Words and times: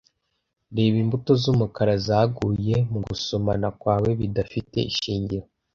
reba 0.75 0.95
imbuto 1.03 1.31
z'umukara 1.41 1.93
zaguye 2.07 2.75
mu 2.91 2.99
gusomana 3.07 3.67
kwawe 3.79 4.09
bidafite 4.19 4.77
ishingiro 4.91 5.45